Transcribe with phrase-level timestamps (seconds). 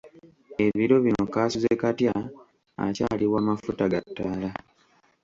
[0.65, 2.13] Ebiro bino kaasuzekatya
[2.85, 4.49] akyali w'amafuta ga ttaala?